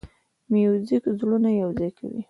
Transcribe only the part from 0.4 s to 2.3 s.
موزیک زړونه یوځای کوي.